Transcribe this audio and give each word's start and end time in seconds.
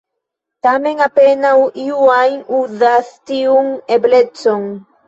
Tamen 0.67 1.03
apenaŭ 1.07 1.51
iu 1.83 2.01
ajn 2.15 2.43
uzas 2.63 3.13
tiun 3.33 3.73
eblecon. 3.99 4.69